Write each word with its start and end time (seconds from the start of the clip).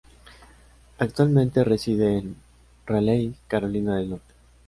Actualmente 0.97 1.63
reside 1.63 2.17
en 2.17 2.35
Raleigh, 2.87 3.35
Carolina 3.47 3.97
del 3.97 4.09
Norte 4.09 4.33